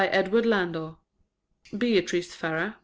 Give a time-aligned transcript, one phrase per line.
[0.07, 0.95] EDWARD LANDOR
[1.77, 2.77] Beatrice Farrar